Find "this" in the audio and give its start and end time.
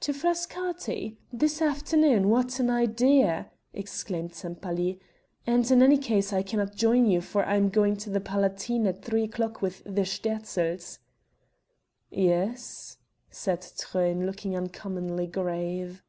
1.30-1.60